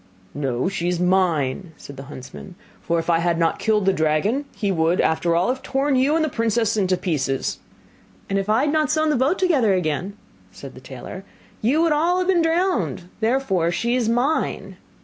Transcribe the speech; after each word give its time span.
'No, 0.33 0.67
she 0.67 0.87
is 0.87 0.99
mine,' 0.99 1.73
said 1.77 1.95
the 1.95 2.01
huntsman; 2.09 2.55
'for 2.81 2.97
if 2.97 3.07
I 3.07 3.19
had 3.19 3.37
not 3.37 3.59
killed 3.59 3.85
the 3.85 3.93
dragon, 3.93 4.45
he 4.55 4.71
would, 4.71 4.99
after 4.99 5.35
all, 5.35 5.49
have 5.49 5.61
torn 5.61 5.95
you 5.95 6.15
and 6.15 6.25
the 6.25 6.27
princess 6.29 6.75
into 6.75 6.97
pieces.' 6.97 7.59
'And 8.27 8.39
if 8.39 8.49
I 8.49 8.61
had 8.61 8.73
not 8.73 8.89
sewn 8.89 9.11
the 9.11 9.15
boat 9.15 9.37
together 9.37 9.75
again,' 9.75 10.17
said 10.51 10.73
the 10.73 10.81
tailor, 10.81 11.23
'you 11.61 11.83
would 11.83 11.91
all 11.91 12.17
have 12.17 12.25
been 12.29 12.41
drowned, 12.41 13.09
therefore 13.19 13.69
she 13.71 13.95
is 13.95 14.09
mine. 14.09 14.77